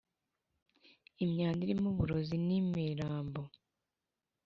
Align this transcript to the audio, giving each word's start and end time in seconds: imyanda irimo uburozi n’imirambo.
imyanda 1.23 1.59
irimo 1.63 1.87
uburozi 1.93 2.35
n’imirambo. 2.47 3.41